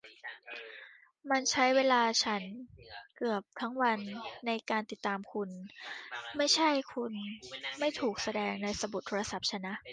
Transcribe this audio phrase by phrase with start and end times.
[1.31, 2.41] มันใช้เวลาฉัน
[3.17, 3.99] เกือบทั้งวัน
[4.45, 5.49] ในการติดตามคุณ
[6.37, 7.13] ไม่ใช่คุณ
[7.79, 9.75] ไม่ถูกแสดงในสมุดโทรศัพท์ฉันนะ